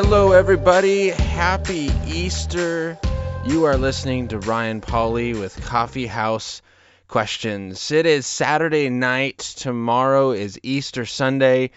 [0.00, 1.08] Hello, everybody.
[1.08, 2.96] Happy Easter.
[3.44, 6.62] You are listening to Ryan Pauly with Coffee House
[7.08, 7.90] Questions.
[7.90, 9.38] It is Saturday night.
[9.38, 11.72] Tomorrow is Easter Sunday.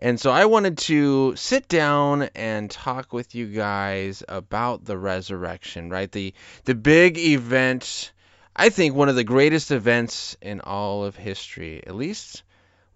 [0.00, 5.90] And so I wanted to sit down and talk with you guys about the resurrection,
[5.90, 6.10] right?
[6.10, 6.32] The
[6.64, 8.12] the big event,
[8.56, 12.44] I think one of the greatest events in all of history, at least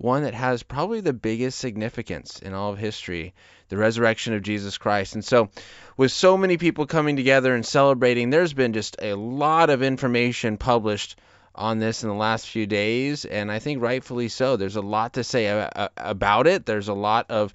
[0.02, 3.34] one that has probably the biggest significance in all of history,
[3.69, 5.15] the resurrection of Jesus Christ.
[5.15, 5.48] And so,
[5.97, 10.56] with so many people coming together and celebrating, there's been just a lot of information
[10.56, 11.16] published
[11.55, 14.56] on this in the last few days, and I think rightfully so.
[14.56, 16.66] There's a lot to say about it.
[16.66, 17.53] There's a lot of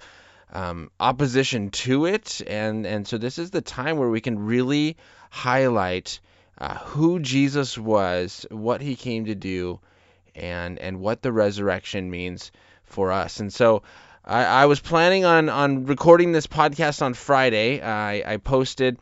[0.52, 4.96] um, opposition to it, and and so this is the time where we can really
[5.30, 6.20] highlight
[6.58, 9.80] uh, who Jesus was, what he came to do,
[10.38, 12.52] and and what the resurrection means
[12.84, 13.40] for us.
[13.40, 13.82] And so
[14.24, 17.80] I, I was planning on on recording this podcast on Friday.
[17.80, 18.98] I, I posted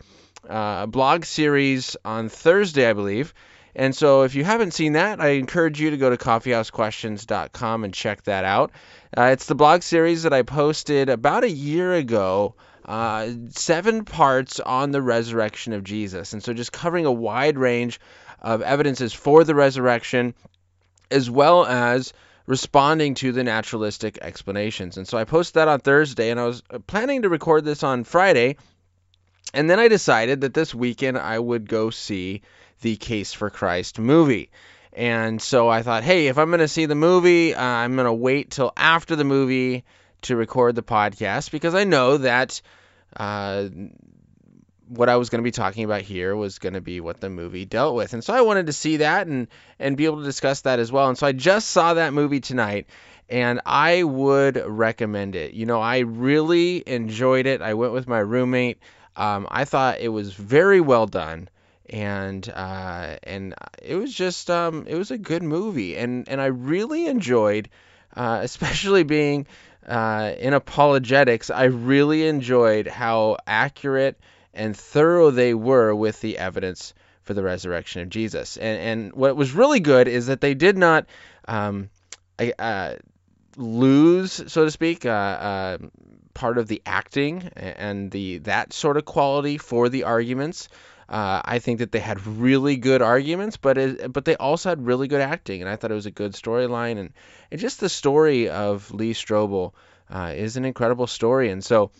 [0.48, 3.34] uh, a blog series on Thursday, I believe.
[3.74, 7.92] And so if you haven't seen that, I encourage you to go to coffeehousequestions.com and
[7.92, 8.72] check that out.
[9.16, 12.54] Uh, it's the blog series that I posted about a year ago.
[12.86, 16.32] Uh, seven parts on the resurrection of Jesus.
[16.32, 18.00] And so just covering a wide range
[18.40, 20.34] of evidences for the resurrection
[21.10, 22.12] as well as
[22.46, 24.96] responding to the naturalistic explanations.
[24.96, 28.04] And so I posted that on Thursday, and I was planning to record this on
[28.04, 28.56] Friday.
[29.52, 32.42] And then I decided that this weekend I would go see
[32.82, 34.50] the Case for Christ movie.
[34.92, 38.06] And so I thought, hey, if I'm going to see the movie, uh, I'm going
[38.06, 39.84] to wait till after the movie
[40.22, 42.60] to record the podcast because I know that
[43.14, 43.68] uh,
[44.88, 47.30] what I was going to be talking about here was going to be what the
[47.30, 48.12] movie dealt with.
[48.12, 50.92] And so I wanted to see that and and be able to discuss that as
[50.92, 51.08] well.
[51.08, 52.86] And so I just saw that movie tonight
[53.28, 55.54] and I would recommend it.
[55.54, 57.62] You know, I really enjoyed it.
[57.62, 58.78] I went with my roommate.
[59.16, 61.48] Um, I thought it was very well done
[61.88, 66.46] and uh, and it was just um, it was a good movie and and I
[66.46, 67.68] really enjoyed
[68.14, 69.46] uh, especially being
[69.86, 74.18] uh, in apologetics I really enjoyed how accurate
[74.56, 78.56] and thorough they were with the evidence for the resurrection of Jesus.
[78.56, 81.06] And, and what was really good is that they did not
[81.48, 81.90] um,
[82.58, 82.94] uh,
[83.56, 85.78] lose, so to speak, uh, uh,
[86.34, 90.68] part of the acting and the that sort of quality for the arguments.
[91.08, 94.84] Uh, I think that they had really good arguments, but it, but they also had
[94.84, 97.12] really good acting, and I thought it was a good storyline, and,
[97.50, 99.72] and just the story of Lee Strobel
[100.10, 101.92] uh, is an incredible story, and so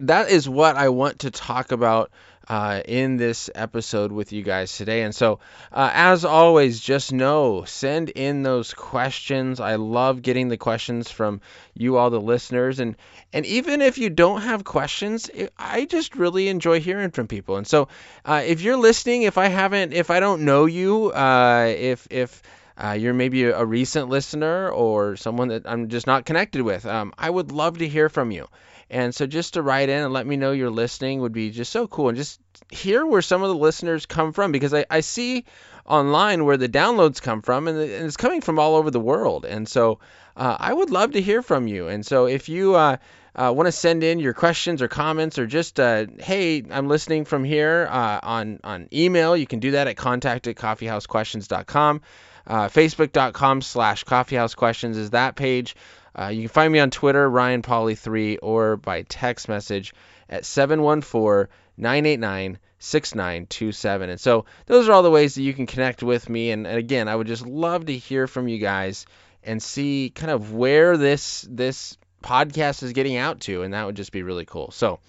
[0.00, 2.10] that is what I want to talk about
[2.48, 5.02] uh, in this episode with you guys today.
[5.02, 5.38] And so,
[5.72, 9.60] uh, as always, just know send in those questions.
[9.60, 11.40] I love getting the questions from
[11.74, 12.96] you, all the listeners, and
[13.32, 17.56] and even if you don't have questions, I just really enjoy hearing from people.
[17.56, 17.88] And so,
[18.24, 22.42] uh, if you're listening, if I haven't, if I don't know you, uh, if if
[22.76, 27.12] uh, you're maybe a, recent listener or someone that I'm just not connected with, um,
[27.16, 28.48] I would love to hear from you.
[28.92, 31.72] And so just to write in and let me know you're listening would be just
[31.72, 32.10] so cool.
[32.10, 32.38] And just
[32.70, 35.46] hear where some of the listeners come from because I, I see
[35.86, 39.46] online where the downloads come from and, and it's coming from all over the world.
[39.46, 39.98] And so
[40.36, 41.88] uh, I would love to hear from you.
[41.88, 42.98] And so if you uh,
[43.34, 47.24] uh, want to send in your questions or comments or just, uh, hey, I'm listening
[47.24, 52.02] from here uh, on, on email, you can do that at contact at coffeehousequestions.com.
[52.46, 55.76] Uh, Facebook.com slash coffeehousequestions is that page.
[56.18, 59.94] Uh, you can find me on Twitter, Ryan Pauly 3 or by text message
[60.28, 64.10] at 714 989 6927.
[64.10, 66.50] And so those are all the ways that you can connect with me.
[66.50, 69.06] And, and, again, I would just love to hear from you guys
[69.44, 73.96] and see kind of where this this podcast is getting out to, and that would
[73.96, 74.70] just be really cool.
[74.70, 75.00] So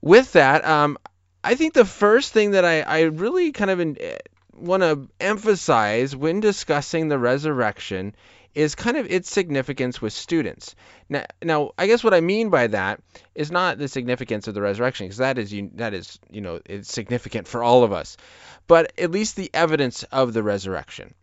[0.00, 0.98] with that, um,
[1.42, 4.18] I think the first thing that I, I really kind of eh,
[4.54, 8.14] want to emphasize when discussing the resurrection
[8.54, 10.74] is kind of its significance with students.
[11.08, 13.00] Now, now I guess what I mean by that
[13.34, 16.92] is not the significance of the resurrection, because that is that is you know it's
[16.92, 18.16] significant for all of us,
[18.66, 21.14] but at least the evidence of the resurrection.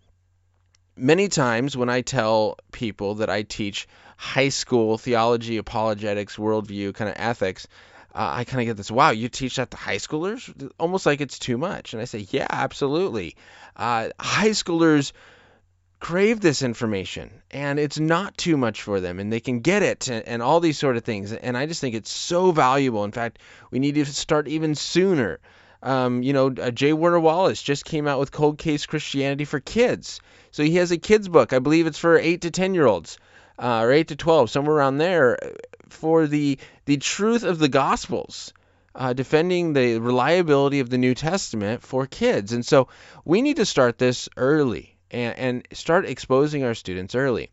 [0.95, 7.09] Many times when I tell people that I teach high school theology, apologetics, worldview, kind
[7.09, 7.68] of ethics,
[8.15, 10.71] uh, I kind of get this, wow, you teach that to high schoolers?
[10.79, 11.94] Almost like it's too much.
[11.94, 13.35] And I say, yeah, absolutely.
[13.75, 15.12] Uh, high schoolers
[15.99, 20.07] crave this information and it's not too much for them and they can get it
[20.07, 23.11] and, and, all these sort of things and i just think it's so valuable in
[23.11, 23.39] fact
[23.71, 25.39] we need to start even sooner
[25.81, 29.59] um, you know uh, j warner wallace just came out with cold case christianity for
[29.59, 30.19] kids
[30.51, 33.17] so he has a kids book i believe it's for 8 to 10 year olds
[33.59, 35.38] uh, or 8 to 12, somewhere around there,
[35.89, 38.53] for the the truth of the Gospels.
[38.93, 42.51] Uh, defending the reliability of the New Testament for kids.
[42.51, 42.88] And so
[43.25, 47.50] we need to start this early and, and start exposing our students early.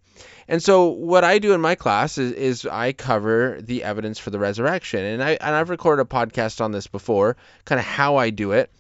[0.47, 4.31] And so what I do in my class is, is I cover the evidence for
[4.31, 5.05] the resurrection.
[5.05, 8.53] And, I, and I've recorded a podcast on this before, kind of how I do
[8.53, 8.71] it.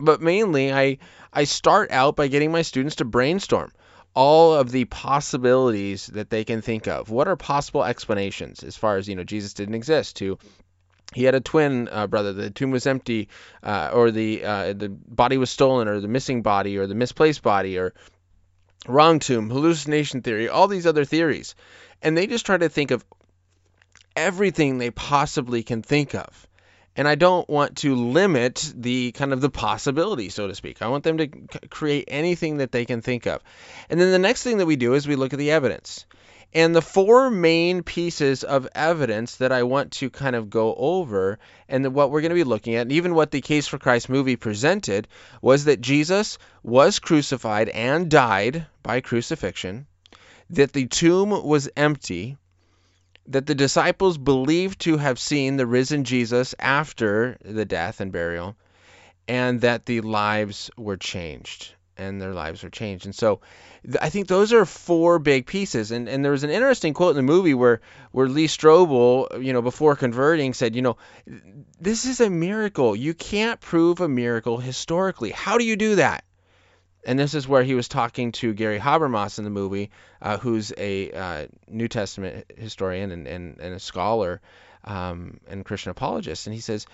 [0.00, 0.98] But mainly I,
[1.32, 3.72] I start out by getting my students to brainstorm
[4.14, 7.10] all of the possibilities that they can think of.
[7.10, 10.38] What are possible explanations as far as, you know, Jesus didn't exist to
[11.14, 12.32] he had a twin uh, brother.
[12.32, 13.28] The tomb was empty,
[13.62, 17.42] uh, or the uh, the body was stolen, or the missing body, or the misplaced
[17.42, 17.94] body, or
[18.86, 21.54] wrong tomb, hallucination theory, all these other theories,
[22.02, 23.04] and they just try to think of
[24.16, 26.48] everything they possibly can think of
[26.98, 30.82] and I don't want to limit the kind of the possibility, so to speak.
[30.82, 33.40] I want them to c- create anything that they can think of.
[33.88, 36.06] And then the next thing that we do is we look at the evidence.
[36.54, 41.38] And the four main pieces of evidence that I want to kind of go over,
[41.68, 44.08] and what we're going to be looking at, and even what the Case for Christ
[44.08, 45.08] movie presented,
[45.42, 49.86] was that Jesus was crucified and died by crucifixion,
[50.48, 52.38] that the tomb was empty,
[53.26, 58.56] that the disciples believed to have seen the risen Jesus after the death and burial,
[59.28, 61.74] and that the lives were changed.
[61.98, 63.06] And their lives were changed.
[63.06, 63.40] And so
[64.00, 65.90] I think those are four big pieces.
[65.90, 67.80] And, and there was an interesting quote in the movie where,
[68.12, 70.96] where Lee Strobel, you know, before converting said, you know,
[71.80, 72.94] this is a miracle.
[72.94, 75.32] You can't prove a miracle historically.
[75.32, 76.24] How do you do that?
[77.04, 79.90] and this is where he was talking to Gary Habermas in the movie,
[80.20, 84.42] uh, who's a uh, New Testament historian and, and, and a scholar
[84.84, 86.46] um, and Christian apologist.
[86.46, 86.86] And he says,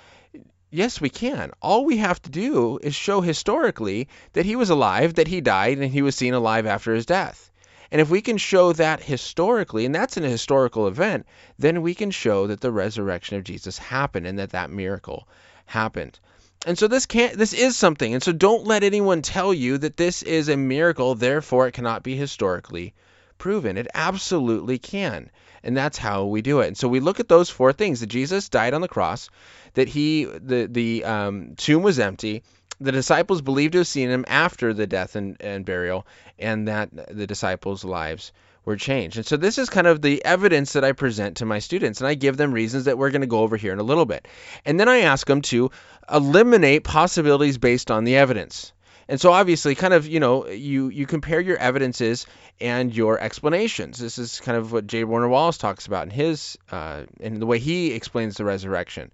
[0.77, 1.53] Yes, we can.
[1.63, 5.79] All we have to do is show historically that he was alive, that he died,
[5.79, 7.53] and he was seen alive after his death.
[7.93, 11.27] And if we can show that historically, and that's an historical event,
[11.61, 15.29] then we can show that the resurrection of Jesus happened and that that miracle
[15.67, 16.19] happened.
[16.67, 18.13] And so this can't this is something.
[18.13, 22.03] And so don't let anyone tell you that this is a miracle, therefore it cannot
[22.03, 22.95] be historically
[23.39, 23.77] proven.
[23.77, 25.31] It absolutely can.
[25.65, 26.69] And that's how we do it.
[26.69, 29.31] And so we look at those four things that Jesus died on the cross,
[29.73, 32.43] that he the the um, tomb was empty,
[32.81, 36.07] the disciples believed to have seen him after the death and, and burial,
[36.39, 38.31] and that the disciples' lives
[38.67, 39.17] were changed.
[39.17, 42.09] And so this is kind of the evidence that I present to my students, and
[42.09, 44.29] I give them reasons that we're going to go over here in a little bit.
[44.67, 45.71] And then I ask them to
[46.13, 48.74] eliminate possibilities based on the evidence.
[49.09, 52.27] And so obviously kind of, you know, you you compare your evidences
[52.61, 53.99] and your explanations.
[53.99, 55.05] This is kind of what J.
[55.05, 59.11] Warner Wallace talks about in his uh, in the way he explains the resurrection.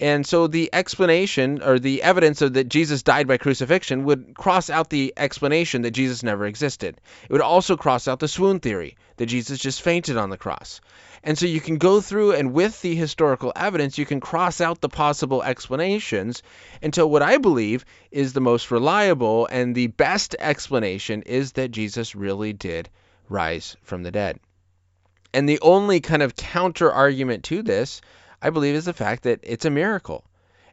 [0.00, 4.70] And so the explanation or the evidence of that Jesus died by crucifixion would cross
[4.70, 7.00] out the explanation that Jesus never existed.
[7.24, 10.80] It would also cross out the swoon theory that Jesus just fainted on the cross.
[11.24, 14.80] And so you can go through and with the historical evidence, you can cross out
[14.80, 16.44] the possible explanations
[16.80, 22.14] until what I believe is the most reliable and the best explanation is that Jesus
[22.14, 22.88] really did
[23.28, 24.38] rise from the dead.
[25.34, 28.00] And the only kind of counter argument to this
[28.40, 30.24] I believe is the fact that it's a miracle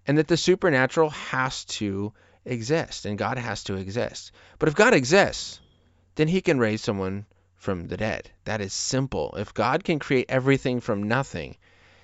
[0.06, 2.14] and that the supernatural has to
[2.46, 4.32] exist and God has to exist.
[4.60, 5.60] But if God exists,
[6.16, 7.26] then he can raise someone
[7.56, 8.30] from the dead.
[8.44, 9.34] That is simple.
[9.38, 11.58] If God can create everything from nothing,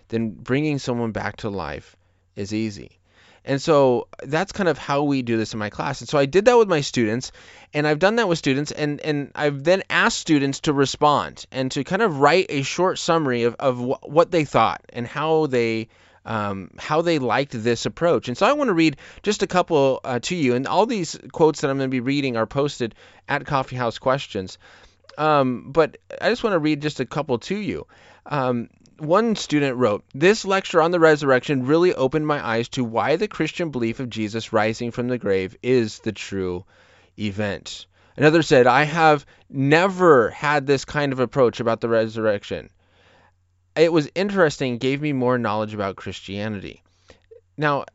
[0.08, 1.96] then bringing someone back to life
[2.36, 3.00] is easy.
[3.44, 6.02] And so that's kind of how we do this in my class.
[6.02, 7.32] And so I did that with my students,
[7.74, 11.72] and I've done that with students, and, and I've then asked students to respond and
[11.72, 15.48] to kind of write a short summary of, of wh- what they thought and how
[15.48, 15.88] they
[16.24, 18.28] um, how they liked this approach.
[18.28, 20.54] And so I want to read just a couple uh, to you.
[20.54, 22.94] And all these quotes that I'm going to be reading are posted
[23.28, 24.60] at Coffeehouse Questions.
[25.18, 27.88] Um, but I just want to read just a couple to you.
[28.28, 28.70] Um,
[29.02, 33.28] one student wrote, This lecture on the resurrection really opened my eyes to why the
[33.28, 36.66] Christian belief of Jesus rising from the grave is the true
[37.18, 37.88] event.
[38.16, 42.70] Another said, I have never had this kind of approach about the resurrection.
[43.76, 46.84] It was interesting, gave me more knowledge about Christianity.
[47.58, 47.86] Now,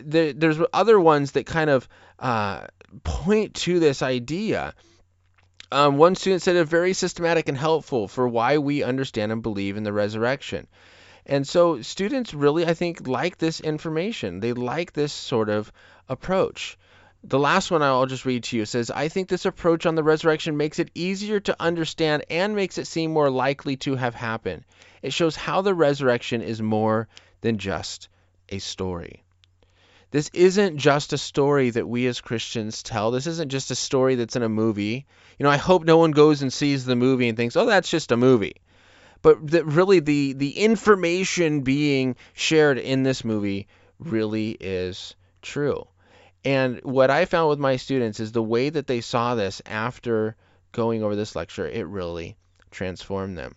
[0.00, 2.66] there, there's other ones that kind of uh,
[3.04, 4.74] point to this idea.
[5.72, 9.76] Um, one student said it's very systematic and helpful for why we understand and believe
[9.76, 10.68] in the resurrection.
[11.26, 14.38] And so students really, I think, like this information.
[14.38, 15.72] They like this sort of
[16.08, 16.78] approach.
[17.24, 20.04] The last one I'll just read to you says, I think this approach on the
[20.04, 24.62] resurrection makes it easier to understand and makes it seem more likely to have happened.
[25.02, 27.08] It shows how the resurrection is more
[27.40, 28.08] than just
[28.48, 29.24] a story.
[30.10, 33.10] This isn't just a story that we as Christians tell.
[33.10, 35.06] This isn't just a story that's in a movie.
[35.38, 37.90] You know, I hope no one goes and sees the movie and thinks, oh, that's
[37.90, 38.56] just a movie.
[39.22, 43.66] but that really the the information being shared in this movie
[43.98, 45.86] really is true.
[46.44, 50.36] And what I found with my students is the way that they saw this after
[50.72, 52.36] going over this lecture, it really
[52.70, 53.54] transformed them.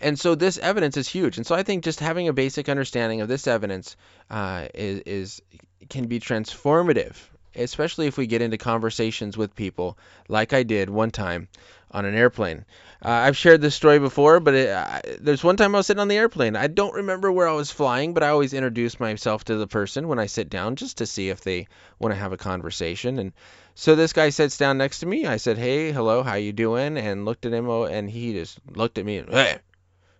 [0.00, 1.36] And so this evidence is huge.
[1.36, 3.96] And so I think just having a basic understanding of this evidence
[4.30, 5.42] uh, is, is
[5.88, 7.16] can be transformative,
[7.54, 9.96] especially if we get into conversations with people,
[10.28, 11.48] like I did one time
[11.92, 12.64] on an airplane.
[13.04, 16.00] Uh, I've shared this story before, but it, uh, there's one time I was sitting
[16.00, 16.56] on the airplane.
[16.56, 20.08] I don't remember where I was flying, but I always introduce myself to the person
[20.08, 21.66] when I sit down just to see if they
[21.98, 23.18] want to have a conversation.
[23.18, 23.32] And
[23.74, 25.26] so this guy sits down next to me.
[25.26, 28.98] I said, "Hey, hello, how you doing?" And looked at him, and he just looked
[28.98, 29.58] at me and, hey,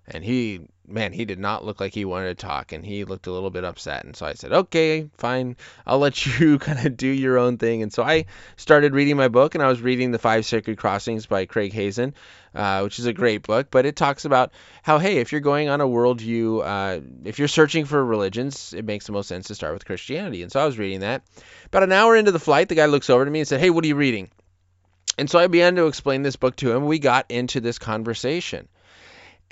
[0.06, 3.26] and he man, he did not look like he wanted to talk, and he looked
[3.26, 4.04] a little bit upset.
[4.04, 7.82] And so I said, okay, fine, I'll let you kind of do your own thing.
[7.82, 11.26] And so I started reading my book, and I was reading The Five Sacred Crossings
[11.26, 12.14] by Craig Hazen,
[12.54, 15.68] uh, which is a great book, but it talks about how, hey, if you're going
[15.68, 19.54] on a worldview, uh, if you're searching for religions, it makes the most sense to
[19.54, 20.42] start with Christianity.
[20.42, 21.22] And so I was reading that.
[21.66, 23.70] About an hour into the flight, the guy looks over to me and said, hey,
[23.70, 24.30] what are you reading?
[25.18, 26.86] And so I began to explain this book to him.
[26.86, 28.68] We got into this conversation.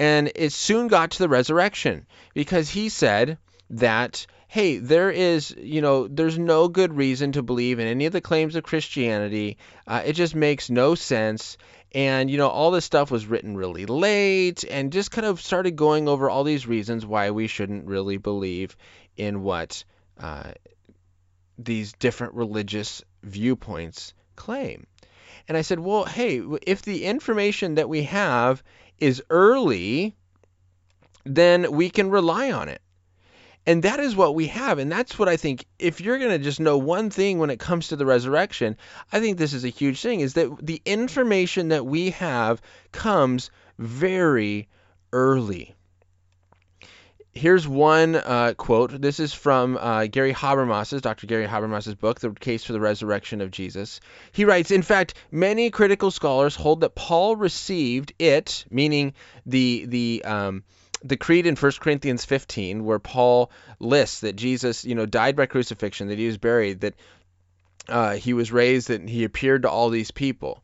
[0.00, 3.36] And it soon got to the resurrection because he said
[3.68, 8.12] that, hey, there is, you know, there's no good reason to believe in any of
[8.14, 9.58] the claims of Christianity.
[9.86, 11.58] Uh, it just makes no sense.
[11.92, 15.76] And, you know, all this stuff was written really late and just kind of started
[15.76, 18.78] going over all these reasons why we shouldn't really believe
[19.18, 19.84] in what
[20.18, 20.52] uh,
[21.58, 24.86] these different religious viewpoints claim.
[25.46, 28.62] And I said, well, hey, if the information that we have
[29.00, 30.14] is early,
[31.24, 32.80] then we can rely on it.
[33.66, 34.78] And that is what we have.
[34.78, 37.60] And that's what I think, if you're going to just know one thing when it
[37.60, 38.76] comes to the resurrection,
[39.12, 43.50] I think this is a huge thing, is that the information that we have comes
[43.78, 44.68] very
[45.12, 45.74] early.
[47.32, 49.00] Here's one uh, quote.
[49.00, 51.28] This is from uh, Gary Habermas's, Dr.
[51.28, 54.00] Gary Habermas's book, The Case for the Resurrection of Jesus.
[54.32, 59.14] He writes, In fact, many critical scholars hold that Paul received it, meaning
[59.46, 60.64] the the um,
[61.04, 65.46] the creed in 1 Corinthians 15, where Paul lists that Jesus, you know, died by
[65.46, 66.94] crucifixion, that he was buried, that
[67.88, 70.62] uh, he was raised, that he appeared to all these people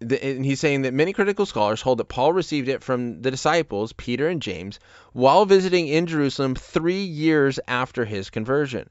[0.00, 3.92] and he's saying that many critical scholars hold that Paul received it from the disciples,
[3.92, 4.78] Peter and James,
[5.12, 8.88] while visiting in Jerusalem three years after his conversion.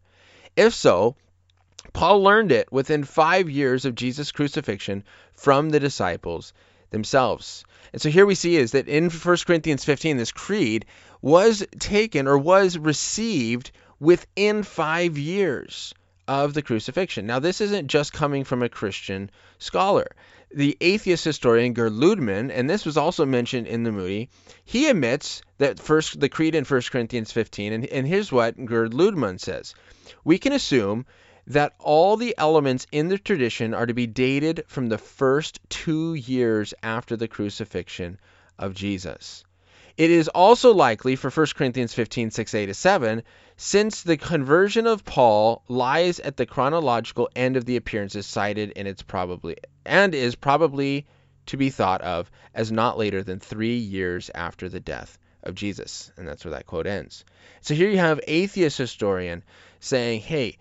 [0.56, 1.16] If so,
[1.94, 6.54] Paul learned it within five years of Jesus' crucifixion from the disciples
[6.90, 7.64] themselves.
[7.94, 10.86] And so here we see is that in 1 Corinthians 15, this creed
[11.22, 15.94] was taken or was received within five years
[16.28, 17.26] of the crucifixion.
[17.26, 20.08] Now, this isn't just coming from a Christian scholar
[20.54, 24.30] the atheist historian Gerd Lüdemann, and this was also mentioned in the movie,
[24.64, 28.92] he admits that first the creed in 1 Corinthians 15, and, and here's what Gerd
[28.94, 29.76] Lüdemann says:
[30.24, 31.06] We can assume
[31.48, 36.14] that all the elements in the tradition are to be dated from the first two
[36.14, 38.20] years after the crucifixion
[38.60, 39.46] of Jesus.
[39.98, 43.24] It is also likely for 1 Corinthians 15, 6, 8 to 7,
[43.56, 48.86] since the conversion of Paul lies at the chronological end of the appearances cited in
[48.86, 51.08] its probably and is probably
[51.48, 56.12] to be thought of as not later than three years after the death of Jesus.
[56.16, 57.26] And that's where that quote ends.
[57.62, 59.44] So here you have atheist historian
[59.80, 60.60] saying, hey,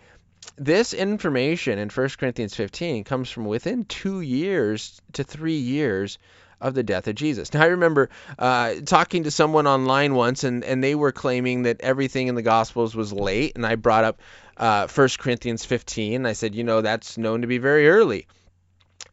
[0.57, 6.19] this information in 1 Corinthians 15 comes from within two years to three years
[6.61, 7.53] of the death of Jesus.
[7.53, 8.09] Now, I remember
[8.39, 12.43] uh, talking to someone online once, and, and they were claiming that everything in the
[12.43, 14.21] Gospels was late, and I brought up
[14.57, 16.27] uh, 1 Corinthians 15.
[16.27, 18.27] I said, you know, that's known to be very early.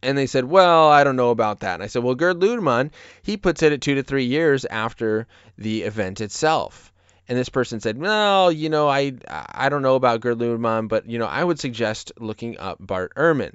[0.02, 1.74] And they said, well, I don't know about that.
[1.74, 2.90] And I said, well, Gerd Lüdemann,
[3.22, 6.92] he puts it at two to three years after the event itself.
[7.26, 11.08] And this person said, well, you know, I I don't know about Gerd Lüdemann, but
[11.08, 13.54] you know, I would suggest looking up Bart Ehrman.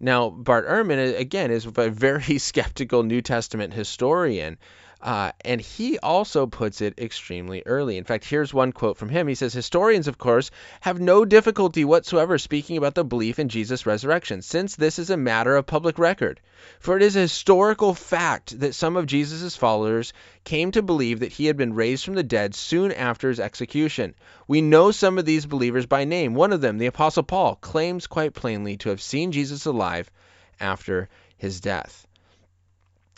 [0.00, 4.58] Now, Bart Ehrman, again, is a very skeptical New Testament historian.
[5.04, 7.98] Uh, and he also puts it extremely early.
[7.98, 9.28] In fact, here's one quote from him.
[9.28, 13.84] He says, Historians, of course, have no difficulty whatsoever speaking about the belief in Jesus'
[13.84, 16.40] resurrection, since this is a matter of public record.
[16.80, 21.32] For it is a historical fact that some of Jesus' followers came to believe that
[21.32, 24.14] he had been raised from the dead soon after his execution.
[24.48, 26.32] We know some of these believers by name.
[26.34, 30.10] One of them, the Apostle Paul, claims quite plainly to have seen Jesus alive
[30.58, 32.06] after his death.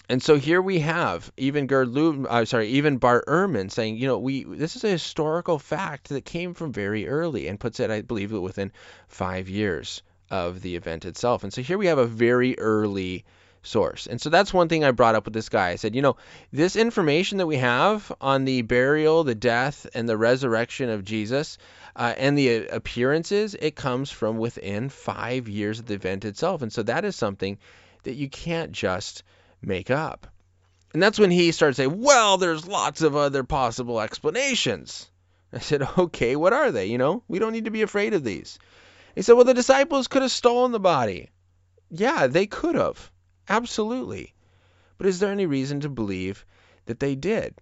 [0.08, 4.06] And so here we have even Gerd Lub, uh, sorry, even Bart Ehrman saying, you
[4.06, 7.90] know, we this is a historical fact that came from very early and puts it,
[7.90, 8.70] I believe, within
[9.08, 11.42] five years of the event itself.
[11.42, 13.24] And so here we have a very early
[13.64, 14.06] source.
[14.06, 15.70] And so that's one thing I brought up with this guy.
[15.70, 16.16] I said, you know,
[16.52, 21.58] this information that we have on the burial, the death, and the resurrection of Jesus
[21.96, 26.62] uh, and the appearances, it comes from within five years of the event itself.
[26.62, 27.58] And so that is something
[28.04, 29.24] that you can't just
[29.62, 30.26] make up.
[30.92, 35.10] And that's when he started saying, well, there's lots of other possible explanations.
[35.52, 36.86] I said, okay, what are they?
[36.86, 38.58] You know, we don't need to be afraid of these.
[39.14, 41.30] He said, well, the disciples could have stolen the body.
[41.90, 43.10] Yeah, they could have.
[43.48, 44.34] Absolutely.
[44.98, 46.44] But is there any reason to believe
[46.86, 47.54] that they did?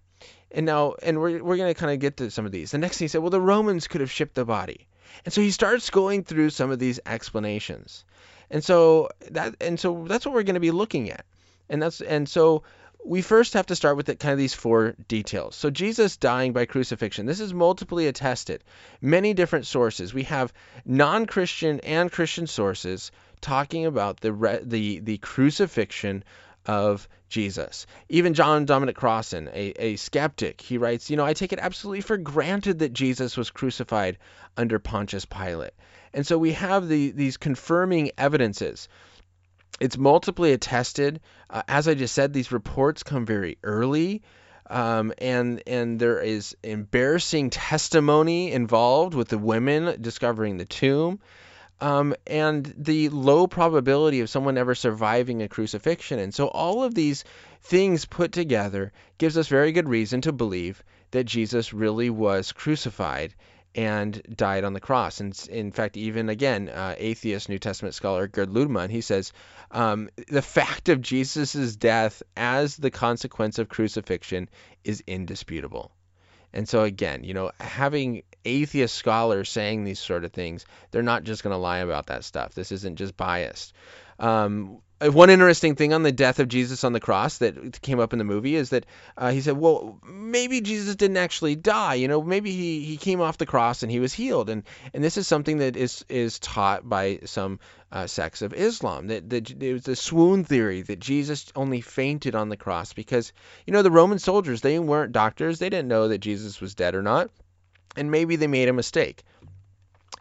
[0.51, 2.71] And now, and we're, we're going to kind of get to some of these.
[2.71, 4.87] The next thing he said, well, the Romans could have shipped the body.
[5.23, 8.05] And so he starts going through some of these explanations.
[8.49, 11.25] And so that, and so that's what we're going to be looking at.
[11.69, 12.63] And that's, and so
[13.05, 15.55] we first have to start with the, kind of these four details.
[15.55, 17.25] So Jesus dying by crucifixion.
[17.25, 18.63] This is multiply attested.
[19.01, 20.13] Many different sources.
[20.13, 20.53] We have
[20.85, 26.23] non-Christian and Christian sources talking about the the the crucifixion
[26.65, 27.85] of Jesus.
[28.09, 32.01] Even John Dominic Crossan, a, a skeptic, he writes, you know, I take it absolutely
[32.01, 34.17] for granted that Jesus was crucified
[34.57, 35.73] under Pontius Pilate.
[36.13, 38.87] And so we have the, these confirming evidences.
[39.79, 41.19] It's multiply attested.
[41.49, 44.21] Uh, as I just said, these reports come very early.
[44.67, 51.19] Um, and and there is embarrassing testimony involved with the women discovering the tomb
[51.81, 56.19] um, and the low probability of someone ever surviving a crucifixion.
[56.19, 57.23] And so all of these
[57.61, 63.35] things put together gives us very good reason to believe that Jesus really was crucified
[63.75, 65.19] and died on the cross.
[65.19, 69.33] And in fact, even again, uh, atheist New Testament scholar Gerd Lüdemann, he says
[69.69, 74.49] um, the fact of Jesus' death as the consequence of crucifixion
[74.85, 75.91] is indisputable.
[76.53, 81.23] And so again, you know, having atheist scholars saying these sort of things, they're not
[81.23, 82.53] just going to lie about that stuff.
[82.53, 83.73] This isn't just biased.
[84.19, 88.13] Um, one interesting thing on the death of Jesus on the cross that came up
[88.13, 88.85] in the movie is that
[89.17, 91.95] uh, he said, well, maybe Jesus didn't actually die.
[91.95, 94.49] You know, maybe he, he came off the cross and he was healed.
[94.49, 97.59] And and this is something that is is taught by some
[97.91, 99.07] uh, sects of Islam.
[99.07, 103.33] That, that it was the swoon theory that Jesus only fainted on the cross because
[103.65, 105.59] you know the Roman soldiers they weren't doctors.
[105.59, 107.31] They didn't know that Jesus was dead or not,
[107.97, 109.23] and maybe they made a mistake.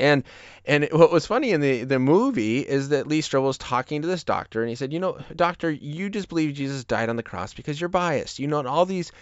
[0.01, 0.25] And
[0.65, 4.09] and what was funny in the, the movie is that Lee Strobel was talking to
[4.09, 7.23] this doctor, and he said, "You know, doctor, you just believe Jesus died on the
[7.23, 8.39] cross because you're biased.
[8.39, 9.13] You know, and all these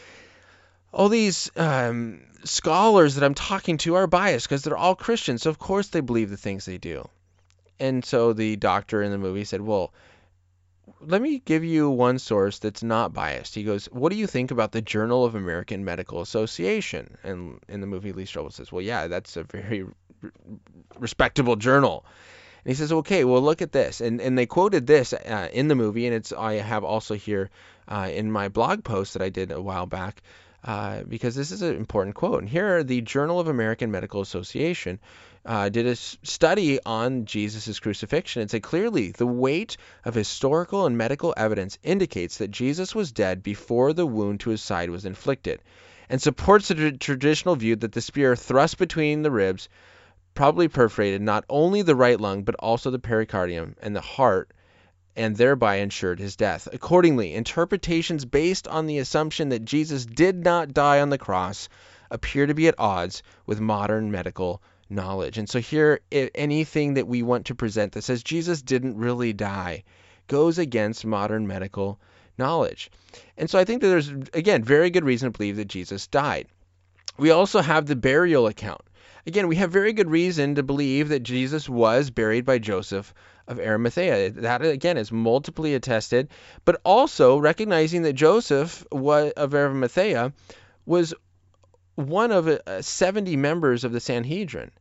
[0.92, 5.50] all these um, scholars that I'm talking to are biased because they're all Christians, so
[5.50, 7.08] of course they believe the things they do."
[7.78, 9.92] And so the doctor in the movie said, "Well."
[11.00, 13.54] Let me give you one source that's not biased.
[13.54, 17.80] He goes, "What do you think about the Journal of American Medical Association?" And in
[17.80, 19.84] the movie, Lee Strobel says, "Well, yeah, that's a very
[20.98, 22.04] respectable journal.
[22.64, 24.00] And he says, okay, well, look at this.
[24.00, 27.50] And, and they quoted this uh, in the movie, and it's I have also here
[27.88, 30.22] uh, in my blog post that I did a while back,
[30.64, 32.40] uh, because this is an important quote.
[32.40, 35.00] And here, the Journal of American Medical Association
[35.44, 40.96] uh, did a study on Jesus' crucifixion and said clearly the weight of historical and
[40.96, 45.60] medical evidence indicates that Jesus was dead before the wound to his side was inflicted,
[46.08, 49.68] and supports the traditional view that the spear thrust between the ribs
[50.34, 54.52] probably perforated not only the right lung but also the pericardium and the heart
[55.14, 56.68] and thereby ensured his death.
[56.72, 61.68] Accordingly, interpretations based on the assumption that Jesus did not die on the cross
[62.10, 65.38] appear to be at odds with modern medical knowledge.
[65.38, 69.84] And so here anything that we want to present that says Jesus didn't really die
[70.28, 71.98] goes against modern medical
[72.38, 72.90] knowledge.
[73.36, 76.46] And so I think that there's again very good reason to believe that Jesus died.
[77.18, 78.82] We also have the burial account.
[79.24, 83.14] Again, we have very good reason to believe that Jesus was buried by Joseph
[83.46, 84.30] of Arimathea.
[84.30, 86.28] That again is multiply attested,
[86.64, 90.32] but also recognizing that Joseph of Arimathea
[90.86, 91.14] was
[91.94, 94.72] one of uh, 70 members of the Sanhedrin.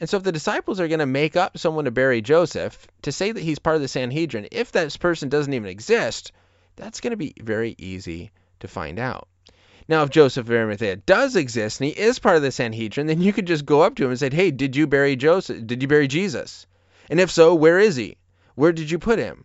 [0.00, 3.10] And so if the disciples are going to make up someone to bury Joseph, to
[3.10, 6.30] say that he's part of the Sanhedrin, if that person doesn't even exist,
[6.76, 8.30] that's going to be very easy
[8.60, 9.26] to find out.
[9.88, 13.22] Now, if Joseph of Arimathea does exist and he is part of the Sanhedrin, then
[13.22, 15.66] you could just go up to him and say, "Hey, did you bury Joseph?
[15.66, 16.66] Did you bury Jesus?
[17.08, 18.18] And if so, where is he?
[18.54, 19.44] Where did you put him?"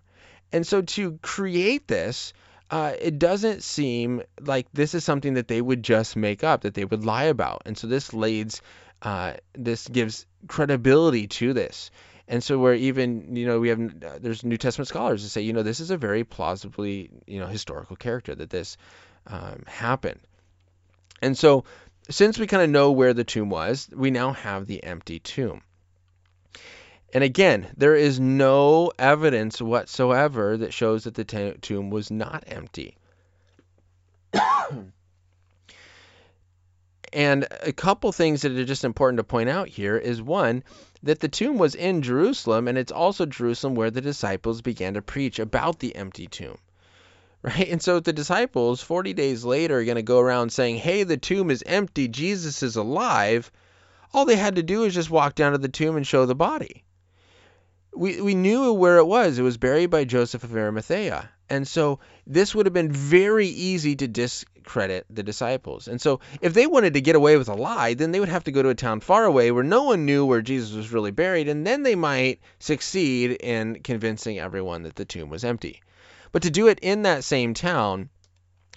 [0.52, 2.34] And so to create this,
[2.70, 6.74] uh, it doesn't seem like this is something that they would just make up, that
[6.74, 7.62] they would lie about.
[7.66, 8.62] And so this leads,
[9.02, 11.90] uh, this gives credibility to this.
[12.28, 15.42] And so where even you know we have uh, there's New Testament scholars that say
[15.42, 18.78] you know this is a very plausibly you know historical character that this
[19.28, 20.20] um, happened.
[21.24, 21.64] And so,
[22.10, 25.62] since we kind of know where the tomb was, we now have the empty tomb.
[27.14, 32.44] And again, there is no evidence whatsoever that shows that the t- tomb was not
[32.48, 32.98] empty.
[37.14, 40.62] and a couple things that are just important to point out here is one,
[41.04, 45.02] that the tomb was in Jerusalem, and it's also Jerusalem where the disciples began to
[45.02, 46.58] preach about the empty tomb.
[47.58, 47.68] Right?
[47.70, 51.18] And so the disciples, 40 days later, are going to go around saying, Hey, the
[51.18, 53.52] tomb is empty, Jesus is alive.
[54.14, 56.36] All they had to do is just walk down to the tomb and show the
[56.36, 56.86] body.
[57.94, 59.38] We, we knew where it was.
[59.38, 61.30] It was buried by Joseph of Arimathea.
[61.50, 65.90] And so this would have been very easy to discredit the disciples.
[65.90, 68.46] And so if they wanted to get away with a lie, then they would have
[68.46, 71.12] to go to a town far away where no one knew where Jesus was really
[71.12, 75.82] buried, and then they might succeed in convincing everyone that the tomb was empty.
[76.34, 78.10] But to do it in that same town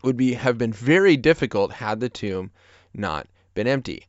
[0.05, 2.53] would be have been very difficult had the tomb
[2.95, 4.07] not been empty.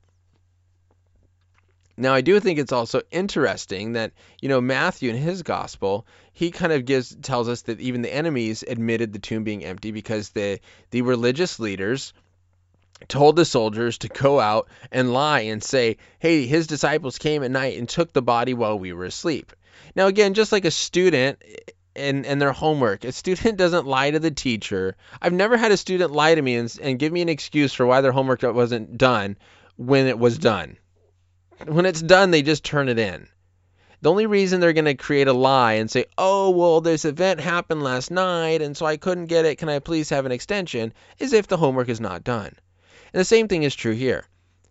[1.95, 6.51] Now, I do think it's also interesting that, you know, Matthew in his gospel, he
[6.51, 10.29] kind of gives tells us that even the enemies admitted the tomb being empty because
[10.29, 10.59] the
[10.91, 12.13] the religious leaders
[13.07, 17.51] told the soldiers to go out and lie and say, "Hey, his disciples came at
[17.51, 19.53] night and took the body while we were asleep."
[19.95, 21.41] Now, again, just like a student
[21.97, 23.03] and, and their homework.
[23.03, 24.95] A student doesn't lie to the teacher.
[25.21, 27.85] I've never had a student lie to me and, and give me an excuse for
[27.85, 29.37] why their homework wasn't done
[29.75, 30.77] when it was done.
[31.65, 33.27] When it's done, they just turn it in.
[34.01, 37.39] The only reason they're going to create a lie and say, oh, well, this event
[37.39, 39.57] happened last night and so I couldn't get it.
[39.57, 40.93] Can I please have an extension?
[41.17, 42.53] is if the homework is not done.
[43.13, 44.25] And the same thing is true here.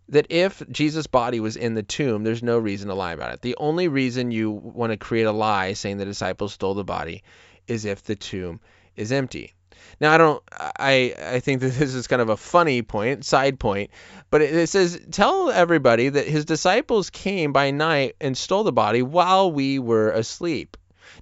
[0.09, 3.43] That if Jesus' body was in the tomb, there's no reason to lie about it.
[3.43, 7.25] The only reason you want to create a lie saying the disciples stole the body
[7.67, 8.61] is if the tomb
[8.95, 9.55] is empty.
[10.01, 13.59] Now I don't I I think that this is kind of a funny point, side
[13.59, 13.91] point,
[14.31, 18.73] but it, it says tell everybody that his disciples came by night and stole the
[18.73, 20.77] body while we were asleep.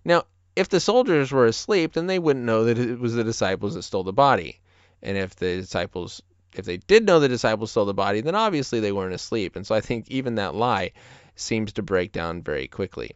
[0.05, 0.25] Now,
[0.57, 3.83] if the soldiers were asleep, then they wouldn't know that it was the disciples that
[3.83, 4.61] stole the body.
[5.03, 6.23] And if the disciples
[6.55, 9.57] if they did know the disciples stole the body, then obviously they weren't asleep.
[9.57, 10.93] And so I think even that lie
[11.37, 13.13] seems to break down very quickly.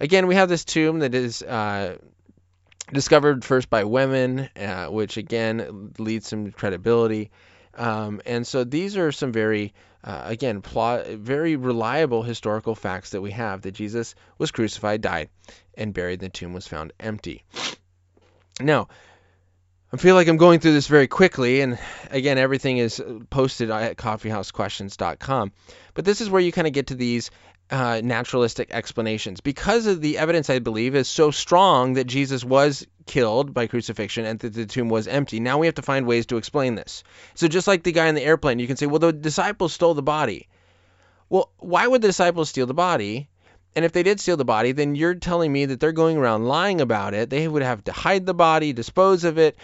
[0.00, 1.96] Again, we have this tomb that is uh,
[2.92, 7.30] discovered first by women, uh, which again leads some credibility.
[7.74, 13.32] Um, and so these are some very, uh, again, very reliable historical facts that we
[13.32, 15.28] have that Jesus was crucified, died,
[15.74, 16.20] and buried.
[16.20, 17.44] The tomb was found empty.
[18.60, 18.88] Now,
[19.92, 21.78] I feel like I'm going through this very quickly, and
[22.10, 25.52] again, everything is posted at coffeehousequestions.com.
[25.94, 27.30] But this is where you kind of get to these
[27.70, 32.86] uh, naturalistic explanations because of the evidence I believe is so strong that Jesus was
[33.06, 35.38] killed by crucifixion and that the tomb was empty.
[35.38, 37.04] Now we have to find ways to explain this.
[37.34, 39.94] So just like the guy in the airplane, you can say, well, the disciples stole
[39.94, 40.48] the body.
[41.28, 43.28] Well, why would the disciples steal the body?
[43.76, 46.46] And if they did steal the body, then you're telling me that they're going around
[46.46, 47.28] lying about it.
[47.28, 49.56] They would have to hide the body, dispose of it,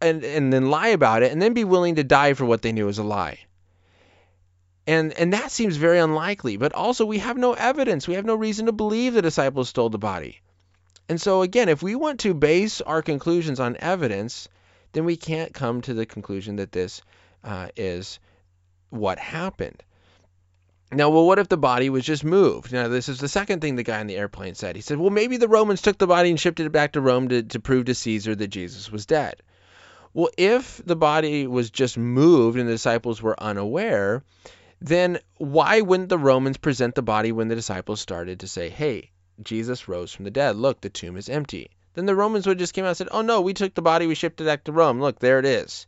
[0.00, 2.70] and, and then lie about it, and then be willing to die for what they
[2.70, 3.40] knew was a lie.
[4.86, 8.06] And and that seems very unlikely, but also we have no evidence.
[8.06, 10.42] We have no reason to believe the disciples stole the body.
[11.08, 14.48] And so again, if we want to base our conclusions on evidence,
[14.92, 17.02] then we can't come to the conclusion that this
[17.42, 18.20] uh, is
[18.90, 19.82] what happened.
[20.92, 22.72] Now, well, what if the body was just moved?
[22.72, 24.76] Now, this is the second thing the guy in the airplane said.
[24.76, 27.28] He said, well, maybe the Romans took the body and shipped it back to Rome
[27.28, 29.42] to, to prove to Caesar that Jesus was dead.
[30.14, 34.22] Well, if the body was just moved and the disciples were unaware,
[34.80, 39.10] then why wouldn't the Romans present the body when the disciples started to say, hey,
[39.42, 40.56] Jesus rose from the dead.
[40.56, 41.70] Look, the tomb is empty.
[41.94, 44.06] Then the Romans would just came out and said, oh no, we took the body,
[44.06, 45.00] we shipped it back to Rome.
[45.00, 45.86] Look, there it is.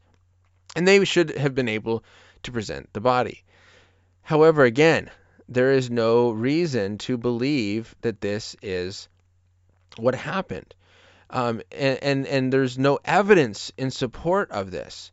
[0.75, 2.03] And they should have been able
[2.43, 3.45] to present the body.
[4.29, 5.11] However, again,
[5.49, 9.09] there is no reason to believe that this is
[9.97, 10.75] what happened.
[11.31, 15.13] Um, and, and, and there's no evidence in support of this.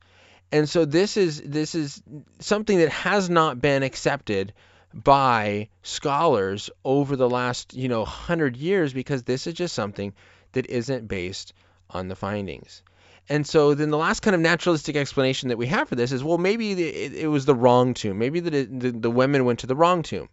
[0.52, 2.04] And so this is this is
[2.40, 4.52] something that has not been accepted
[4.94, 10.14] by scholars over the last, you know, 100 years because this is just something
[10.52, 11.54] that isn't based
[11.90, 12.84] on the findings.
[13.28, 16.24] And so then the last kind of naturalistic explanation that we have for this is,
[16.24, 18.20] well, maybe it, it, was the wrong tomb.
[18.20, 20.30] Maybe the, the, the women went to the wrong tomb.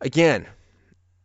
[0.00, 0.46] Again,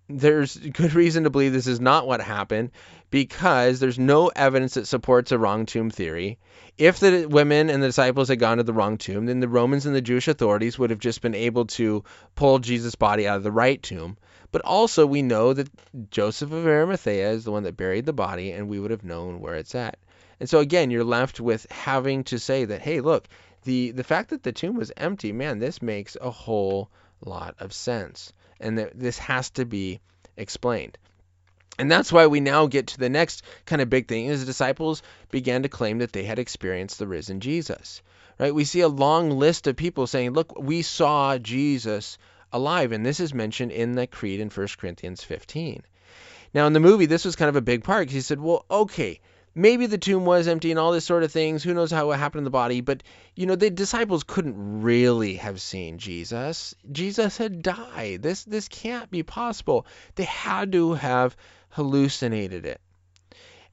[0.10, 2.72] there's good reason to believe this is not what happened
[3.12, 6.40] because there's no evidence that supports a wrong tomb theory.
[6.78, 9.86] If the women and the disciples had gone to the wrong tomb, then the Romans
[9.86, 12.04] and the Jewish authorities would have just been able to
[12.36, 14.18] pull Jesus' body out of the right tomb.
[14.52, 15.70] But also, we know that
[16.10, 19.40] Joseph of Arimathea is the one that buried the body, and we would have known
[19.40, 19.98] where it's at.
[20.42, 23.28] And so, again, you're left with having to say that, hey, look,
[23.64, 26.90] the, the fact that the tomb was empty, man, this makes a whole
[27.24, 28.34] lot of sense.
[28.60, 30.00] And that this has to be
[30.36, 30.98] explained.
[31.78, 34.48] And that's why we now get to the next kind of big thing is the
[34.48, 38.02] disciples began to claim that they had experienced the risen Jesus.
[38.40, 38.56] Right?
[38.56, 42.18] We see a long list of people saying, "Look, we saw Jesus
[42.52, 45.84] alive." And this is mentioned in the creed in 1 Corinthians 15.
[46.52, 48.66] Now in the movie this was kind of a big part because he said, "Well,
[48.72, 49.20] okay,
[49.56, 51.64] maybe the tomb was empty and all this sort of things.
[51.64, 52.82] Who knows how it happened in the body?
[52.82, 53.04] But,
[53.36, 56.76] you know, the disciples couldn't really have seen Jesus.
[56.92, 58.22] Jesus had died.
[58.22, 59.86] This, this can't be possible.
[60.16, 61.36] They had to have
[61.70, 62.82] hallucinated it.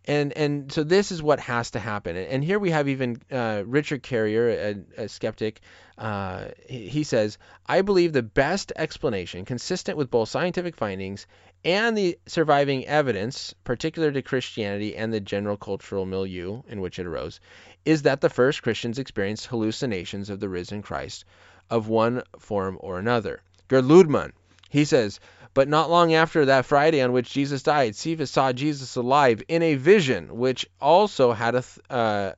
[0.08, 2.16] And, and so this is what has to happen.
[2.16, 4.48] And here we have even uh, Richard Carrier,
[4.96, 5.60] a, a skeptic.
[5.98, 11.26] Uh, he, says, I believe the best explanation, consistent with both scientific findings
[11.62, 17.06] and the surviving evidence, particular to Christianity and the general cultural milieu in which it
[17.06, 17.38] arose,
[17.84, 21.26] is that the first Christians experienced hallucinations of the risen Christ
[21.68, 23.42] of one form or another.
[23.68, 24.32] Gerd Lüdemann,
[24.70, 25.20] he says,
[25.54, 29.62] but not long after that Friday on which Jesus died, Cephas saw Jesus alive in
[29.62, 32.32] a vision, which also had a, uh,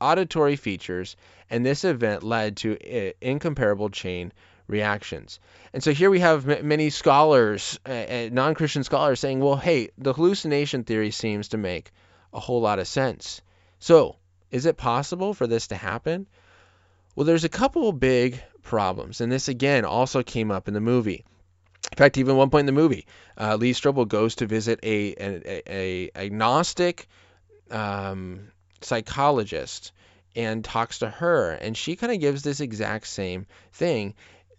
[0.00, 1.16] auditory features,
[1.50, 4.32] and this event led to uh, incomparable chain
[4.66, 5.40] reactions.
[5.72, 9.56] And so here we have m- many scholars, uh, uh, non Christian scholars, saying, well,
[9.56, 11.90] hey, the hallucination theory seems to make
[12.32, 13.42] a whole lot of sense.
[13.78, 14.16] So,
[14.50, 16.26] is it possible for this to happen?
[17.14, 21.24] Well, there's a couple big problems, and this again also came up in the movie.
[21.92, 23.06] In fact, even one point in the movie,
[23.38, 27.06] uh, Lee Strobel goes to visit a, a, a agnostic
[27.70, 29.92] um, psychologist
[30.34, 34.14] and talks to her, and she kind of gives this exact same thing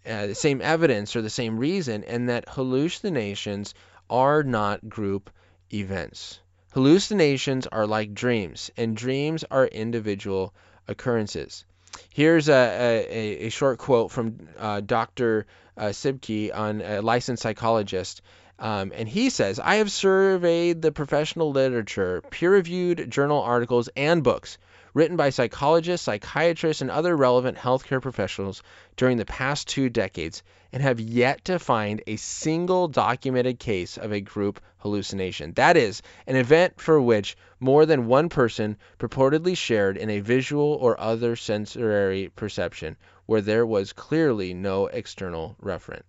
[0.05, 3.73] uh, the same evidence or the same reason, and that hallucinations
[4.09, 5.29] are not group
[5.73, 6.39] events.
[6.73, 10.53] Hallucinations are like dreams, and dreams are individual
[10.87, 11.65] occurrences.
[12.09, 15.45] Here's a, a, a short quote from uh, Dr.
[15.77, 18.21] Uh, Sibcy, on a licensed psychologist.
[18.57, 24.23] Um, and he says, I have surveyed the professional literature, peer reviewed journal articles, and
[24.23, 24.57] books
[24.95, 28.63] written by psychologists, psychiatrists, and other relevant healthcare professionals
[28.95, 34.13] during the past two decades and have yet to find a single documented case of
[34.13, 35.51] a group hallucination.
[35.53, 40.75] That is, an event for which more than one person purportedly shared in a visual
[40.79, 46.03] or other sensory perception where there was clearly no external referent.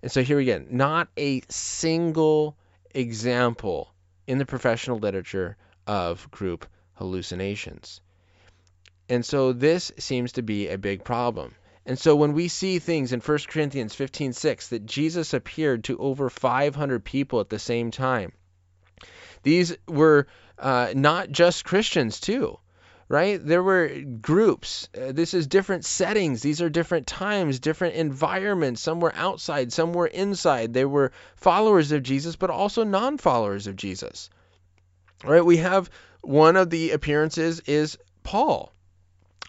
[0.00, 2.56] And so here again, not a single
[2.94, 3.92] example
[4.28, 5.56] in the professional literature
[5.88, 8.00] of group hallucinations.
[9.08, 11.54] And so this seems to be a big problem.
[11.84, 16.30] And so when we see things in 1 Corinthians 15:6 that Jesus appeared to over
[16.30, 18.32] 500 people at the same time,
[19.42, 22.58] these were uh, not just Christians too,
[23.08, 23.44] right?
[23.44, 23.88] There were
[24.20, 24.88] groups.
[24.96, 26.40] Uh, this is different settings.
[26.40, 28.80] These are different times, different environments.
[28.80, 30.72] Some were outside, some were inside.
[30.72, 34.30] They were followers of Jesus, but also non-followers of Jesus.
[35.24, 35.44] Right?
[35.44, 38.72] We have one of the appearances is Paul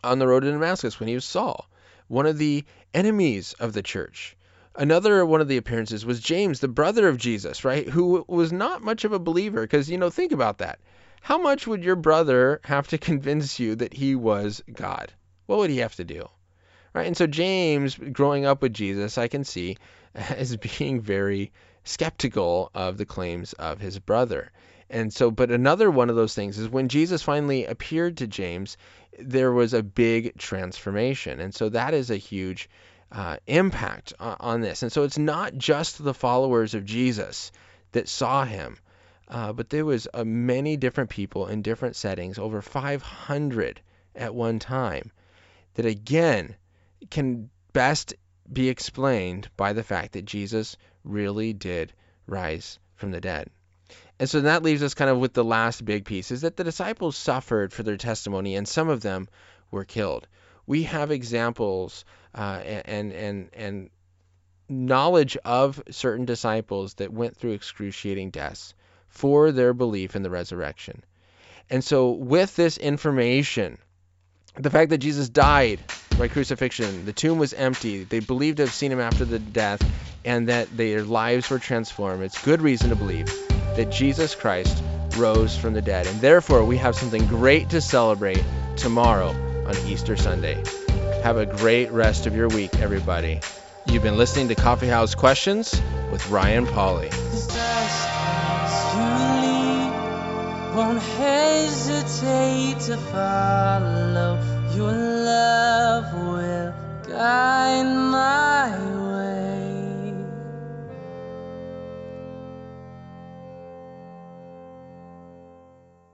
[0.03, 1.69] on the road to Damascus when he was Saul,
[2.07, 2.63] one of the
[2.93, 4.35] enemies of the church.
[4.75, 7.87] Another one of the appearances was James, the brother of Jesus, right?
[7.87, 9.61] Who was not much of a believer.
[9.61, 10.79] Because, you know, think about that.
[11.21, 15.13] How much would your brother have to convince you that he was God?
[15.45, 16.27] What would he have to do?
[16.93, 17.07] Right?
[17.07, 19.77] And so, James, growing up with Jesus, I can see
[20.15, 21.51] as being very
[21.83, 24.51] skeptical of the claims of his brother.
[24.93, 28.77] And so, but another one of those things is when Jesus finally appeared to James,
[29.17, 31.39] there was a big transformation.
[31.39, 32.69] And so that is a huge
[33.11, 34.83] uh, impact on, this.
[34.83, 37.51] And so it's not just the followers of Jesus
[37.93, 38.77] that saw him,
[39.29, 43.81] uh, but there was uh, many different people in different settings, over 500
[44.13, 45.11] at one time,
[45.73, 46.55] that again
[47.09, 48.13] can best
[48.51, 51.93] be explained by the fact that Jesus really did
[52.27, 53.49] rise from the dead.
[54.19, 56.63] And so that leaves us kind of with the last big piece is that the
[56.63, 59.27] disciples suffered for their testimony and some of them
[59.71, 60.27] were killed.
[60.65, 63.89] We have examples uh, and and and
[64.69, 68.73] knowledge of certain disciples that went through excruciating deaths
[69.09, 71.03] for their belief in the resurrection.
[71.69, 73.77] And so with this information,
[74.55, 75.79] the fact that Jesus died
[76.17, 79.81] by crucifixion, the tomb was empty, they believed to have seen him after the death,
[80.23, 83.27] and that their lives were transformed, it's good reason to believe
[83.75, 84.83] that Jesus Christ
[85.17, 86.07] rose from the dead.
[86.07, 88.43] And therefore, we have something great to celebrate
[88.75, 89.29] tomorrow
[89.65, 90.61] on Easter Sunday.
[91.23, 93.39] Have a great rest of your week, everybody.
[93.85, 95.81] You've been listening to Coffee House Questions
[96.11, 97.11] with Ryan Pauly.
[100.75, 104.39] Won't hesitate to follow
[104.75, 106.73] your love will
[107.07, 109.02] guide my way.